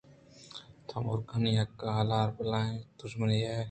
[0.87, 3.55] تو مُرگانی حقّ ءُ حِلار ءَ بلاہیں دژمن ئِے